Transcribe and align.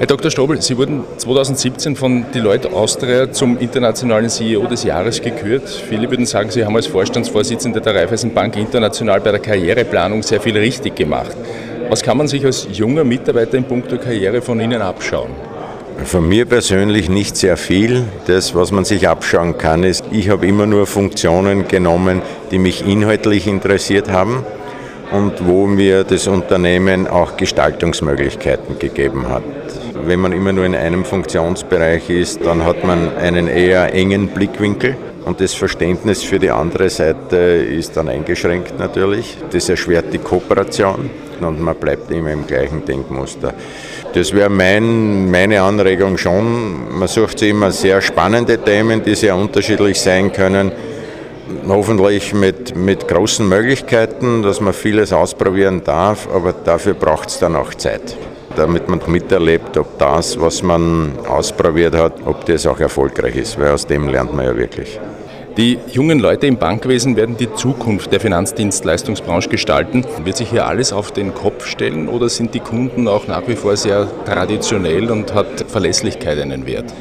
Herr 0.00 0.06
Dr. 0.06 0.30
Strobel, 0.30 0.62
Sie 0.62 0.78
wurden 0.78 1.04
2017 1.18 1.94
von 1.94 2.24
Deloitte 2.32 2.72
Austria 2.72 3.30
zum 3.32 3.58
internationalen 3.58 4.30
CEO 4.30 4.66
des 4.66 4.82
Jahres 4.82 5.20
gekürt. 5.20 5.68
Viele 5.68 6.10
würden 6.10 6.24
sagen, 6.24 6.50
Sie 6.50 6.64
haben 6.64 6.74
als 6.74 6.86
Vorstandsvorsitzender 6.86 7.80
der 7.80 7.96
Raiffeisenbank 7.96 8.56
International 8.56 9.20
bei 9.20 9.32
der 9.32 9.40
Karriereplanung 9.40 10.22
sehr 10.22 10.40
viel 10.40 10.56
richtig 10.56 10.96
gemacht. 10.96 11.36
Was 11.90 12.02
kann 12.02 12.16
man 12.16 12.28
sich 12.28 12.46
als 12.46 12.66
junger 12.72 13.04
Mitarbeiter 13.04 13.58
in 13.58 13.64
puncto 13.64 13.98
Karriere 13.98 14.40
von 14.40 14.58
Ihnen 14.58 14.80
abschauen? 14.80 15.32
Von 16.02 16.26
mir 16.26 16.46
persönlich 16.46 17.10
nicht 17.10 17.36
sehr 17.36 17.58
viel. 17.58 18.04
Das, 18.26 18.54
was 18.54 18.72
man 18.72 18.86
sich 18.86 19.06
abschauen 19.06 19.58
kann, 19.58 19.84
ist, 19.84 20.02
ich 20.10 20.30
habe 20.30 20.46
immer 20.46 20.64
nur 20.64 20.86
Funktionen 20.86 21.68
genommen, 21.68 22.22
die 22.50 22.58
mich 22.58 22.86
inhaltlich 22.86 23.46
interessiert 23.46 24.10
haben 24.10 24.46
und 25.12 25.46
wo 25.46 25.66
mir 25.66 26.04
das 26.04 26.26
Unternehmen 26.26 27.06
auch 27.06 27.36
Gestaltungsmöglichkeiten 27.36 28.78
gegeben 28.78 29.28
hat. 29.28 29.42
Wenn 30.04 30.20
man 30.20 30.32
immer 30.32 30.52
nur 30.52 30.64
in 30.64 30.74
einem 30.74 31.04
Funktionsbereich 31.04 32.08
ist, 32.10 32.44
dann 32.44 32.64
hat 32.64 32.84
man 32.84 33.16
einen 33.16 33.48
eher 33.48 33.92
engen 33.94 34.28
Blickwinkel 34.28 34.96
und 35.24 35.40
das 35.40 35.54
Verständnis 35.54 36.22
für 36.22 36.38
die 36.38 36.50
andere 36.50 36.88
Seite 36.88 37.36
ist 37.36 37.96
dann 37.96 38.08
eingeschränkt 38.08 38.78
natürlich. 38.78 39.36
Das 39.50 39.68
erschwert 39.68 40.06
die 40.12 40.18
Kooperation 40.18 41.10
und 41.40 41.60
man 41.60 41.76
bleibt 41.76 42.10
immer 42.10 42.30
im 42.30 42.46
gleichen 42.46 42.84
Denkmuster. 42.84 43.54
Das 44.12 44.32
wäre 44.32 44.50
mein, 44.50 45.30
meine 45.30 45.62
Anregung 45.62 46.16
schon. 46.18 46.98
Man 46.98 47.08
sucht 47.08 47.38
sich 47.38 47.50
immer 47.50 47.70
sehr 47.70 48.00
spannende 48.00 48.58
Themen, 48.58 49.02
die 49.02 49.14
sehr 49.14 49.36
unterschiedlich 49.36 50.00
sein 50.00 50.32
können. 50.32 50.72
Hoffentlich 51.68 52.34
mit, 52.34 52.76
mit 52.76 53.08
großen 53.08 53.48
Möglichkeiten, 53.48 54.42
dass 54.42 54.60
man 54.60 54.72
vieles 54.72 55.12
ausprobieren 55.12 55.82
darf, 55.84 56.28
aber 56.34 56.52
dafür 56.52 56.94
braucht 56.94 57.28
es 57.28 57.38
dann 57.38 57.56
auch 57.56 57.74
Zeit 57.74 58.16
damit 58.56 58.88
man 58.88 59.00
miterlebt, 59.06 59.76
ob 59.76 59.98
das, 59.98 60.40
was 60.40 60.62
man 60.62 61.12
ausprobiert 61.26 61.94
hat, 61.94 62.14
ob 62.26 62.44
das 62.46 62.66
auch 62.66 62.80
erfolgreich 62.80 63.36
ist, 63.36 63.58
weil 63.58 63.70
aus 63.70 63.86
dem 63.86 64.08
lernt 64.08 64.34
man 64.34 64.44
ja 64.44 64.56
wirklich. 64.56 64.98
Die 65.56 65.78
jungen 65.92 66.20
Leute 66.20 66.46
im 66.46 66.58
Bankwesen 66.58 67.16
werden 67.16 67.36
die 67.36 67.52
Zukunft 67.54 68.12
der 68.12 68.20
Finanzdienstleistungsbranche 68.20 69.48
gestalten. 69.48 70.04
Wird 70.24 70.36
sich 70.36 70.50
hier 70.50 70.66
alles 70.66 70.92
auf 70.92 71.10
den 71.10 71.34
Kopf 71.34 71.66
stellen 71.66 72.08
oder 72.08 72.28
sind 72.28 72.54
die 72.54 72.60
Kunden 72.60 73.08
auch 73.08 73.26
nach 73.26 73.46
wie 73.48 73.56
vor 73.56 73.76
sehr 73.76 74.06
traditionell 74.24 75.10
und 75.10 75.34
hat 75.34 75.64
Verlässlichkeit 75.68 76.38
einen 76.38 76.66
Wert? 76.66 76.94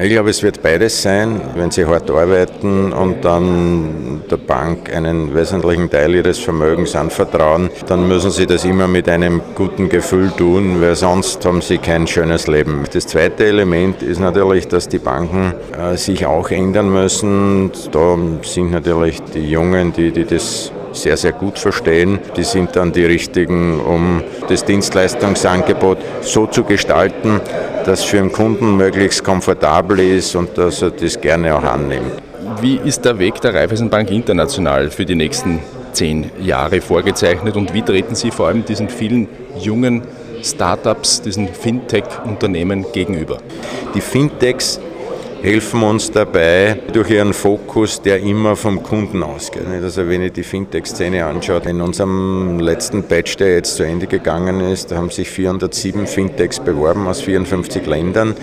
Ich 0.00 0.08
glaube, 0.08 0.30
es 0.30 0.42
wird 0.42 0.62
beides 0.62 1.02
sein, 1.02 1.40
wenn 1.54 1.70
sie 1.70 1.84
hart 1.84 2.10
arbeiten 2.10 2.92
und 2.92 3.24
dann 3.24 4.22
der 4.30 4.38
Bank 4.38 4.94
einen 4.94 5.34
wesentlichen 5.34 5.90
Teil 5.90 6.14
ihres 6.14 6.38
Vermögens 6.38 6.96
anvertrauen, 6.96 7.68
dann 7.86 8.08
müssen 8.08 8.30
sie 8.30 8.46
das 8.46 8.64
immer 8.64 8.88
mit 8.88 9.08
einem 9.08 9.42
guten 9.54 9.90
Gefühl 9.90 10.30
tun, 10.30 10.80
weil 10.80 10.96
sonst 10.96 11.44
haben 11.44 11.60
sie 11.60 11.76
kein 11.76 12.06
schönes 12.06 12.46
Leben. 12.46 12.84
Das 12.90 13.06
zweite 13.06 13.44
Element 13.44 14.02
ist 14.02 14.18
natürlich, 14.18 14.66
dass 14.66 14.88
die 14.88 14.98
Banken 14.98 15.54
äh, 15.78 15.96
sich 15.96 16.24
auch 16.24 16.50
ändern 16.50 16.90
müssen. 16.90 17.70
Da 17.90 18.16
sind 18.42 18.72
natürlich 18.72 19.20
die 19.34 19.50
Jungen, 19.50 19.92
die, 19.92 20.10
die 20.10 20.24
das 20.24 20.72
sehr, 20.92 21.16
sehr 21.16 21.32
gut 21.32 21.58
verstehen. 21.58 22.18
Die 22.36 22.44
sind 22.44 22.76
dann 22.76 22.92
die 22.92 23.04
richtigen, 23.04 23.80
um 23.80 24.22
das 24.48 24.64
Dienstleistungsangebot 24.64 25.98
so 26.22 26.46
zu 26.46 26.64
gestalten, 26.64 27.40
dass 27.84 28.04
für 28.04 28.18
den 28.18 28.32
Kunden 28.32 28.76
möglichst 28.76 29.24
komfortabel 29.24 30.00
ist 30.00 30.36
und 30.36 30.56
dass 30.56 30.82
er 30.82 30.90
das 30.90 31.20
gerne 31.20 31.54
auch 31.54 31.64
annimmt. 31.64 32.22
Wie 32.60 32.76
ist 32.76 33.04
der 33.04 33.18
Weg 33.18 33.40
der 33.40 33.54
Raiffeisenbank 33.54 34.10
International 34.10 34.90
für 34.90 35.04
die 35.04 35.14
nächsten 35.14 35.60
zehn 35.92 36.30
Jahre 36.40 36.80
vorgezeichnet 36.80 37.56
und 37.56 37.74
wie 37.74 37.82
treten 37.82 38.14
Sie 38.14 38.30
vor 38.30 38.48
allem 38.48 38.64
diesen 38.64 38.88
vielen 38.88 39.28
jungen 39.58 40.02
Startups, 40.42 41.22
diesen 41.22 41.48
Fintech-Unternehmen 41.48 42.86
gegenüber? 42.92 43.38
Die 43.94 44.00
Fintechs 44.00 44.80
helfen 45.42 45.82
uns 45.82 46.10
dabei 46.10 46.78
durch 46.92 47.10
ihren 47.10 47.32
Fokus, 47.32 48.00
der 48.00 48.20
immer 48.20 48.54
vom 48.54 48.82
Kunden 48.82 49.24
ausgeht. 49.24 49.66
Also 49.82 50.08
wenn 50.08 50.22
ich 50.22 50.32
die 50.32 50.44
Fintech-Szene 50.44 51.24
anschaue, 51.26 51.62
in 51.66 51.80
unserem 51.80 52.60
letzten 52.60 53.02
Batch, 53.02 53.36
der 53.36 53.56
jetzt 53.56 53.76
zu 53.76 53.82
Ende 53.82 54.06
gegangen 54.06 54.60
ist, 54.60 54.92
haben 54.92 55.10
sich 55.10 55.28
407 55.28 56.06
Fintechs 56.06 56.60
beworben 56.60 57.08
aus 57.08 57.22
54 57.22 57.84
Ländern. 57.86 58.36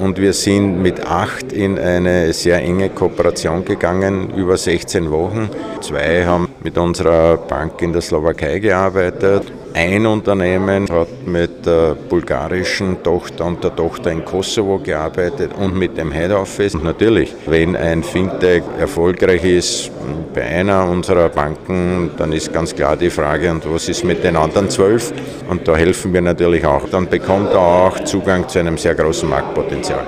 Und 0.00 0.18
wir 0.18 0.32
sind 0.32 0.82
mit 0.82 1.06
acht 1.06 1.52
in 1.52 1.78
eine 1.78 2.32
sehr 2.32 2.60
enge 2.60 2.90
Kooperation 2.90 3.64
gegangen, 3.64 4.34
über 4.36 4.56
16 4.56 5.10
Wochen. 5.10 5.48
Zwei 5.80 6.26
haben 6.26 6.48
mit 6.62 6.76
unserer 6.76 7.38
Bank 7.38 7.80
in 7.80 7.92
der 7.92 8.02
Slowakei 8.02 8.58
gearbeitet 8.58 9.50
ein 9.74 10.06
Unternehmen 10.06 10.88
hat 10.88 11.26
mit 11.26 11.66
der 11.66 11.96
bulgarischen 12.08 13.02
Tochter 13.02 13.44
und 13.44 13.62
der 13.62 13.74
Tochter 13.74 14.12
in 14.12 14.24
Kosovo 14.24 14.78
gearbeitet 14.78 15.50
und 15.58 15.76
mit 15.76 15.98
dem 15.98 16.12
Head 16.12 16.30
Office. 16.30 16.74
Und 16.76 16.84
natürlich, 16.84 17.34
wenn 17.46 17.74
ein 17.74 18.04
Fintech 18.04 18.62
erfolgreich 18.78 19.44
ist 19.44 19.90
bei 20.32 20.42
einer 20.42 20.88
unserer 20.88 21.28
Banken, 21.28 22.12
dann 22.16 22.32
ist 22.32 22.52
ganz 22.52 22.74
klar 22.74 22.96
die 22.96 23.10
Frage, 23.10 23.50
und 23.50 23.68
was 23.72 23.88
ist 23.88 24.04
mit 24.04 24.22
den 24.22 24.36
anderen 24.36 24.70
zwölf? 24.70 25.12
Und 25.48 25.66
da 25.66 25.76
helfen 25.76 26.12
wir 26.12 26.22
natürlich 26.22 26.64
auch. 26.64 26.88
Dann 26.88 27.08
bekommt 27.08 27.52
er 27.52 27.58
auch 27.58 28.04
Zugang 28.04 28.48
zu 28.48 28.60
einem 28.60 28.78
sehr 28.78 28.94
großen 28.94 29.28
Marktpotenzial. 29.28 30.06